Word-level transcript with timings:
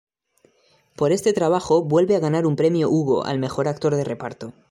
Por 0.95 1.11
este 1.11 1.31
trabajo 1.31 1.83
vuelve 1.83 2.15
a 2.15 2.19
ganar 2.19 2.47
un 2.47 2.55
Premio 2.55 2.89
Hugo 2.89 3.23
al 3.23 3.37
mejor 3.37 3.67
actor 3.67 3.93
de 3.95 4.03
reparto. 4.03 4.51